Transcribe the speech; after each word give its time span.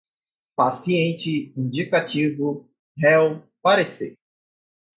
paciente, 0.55 1.53
indicativo, 1.55 2.67
réu, 2.97 3.43
parecer 3.61 4.17